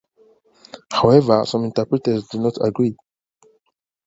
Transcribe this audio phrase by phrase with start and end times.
[0.91, 2.97] However, some interpreters do not agree.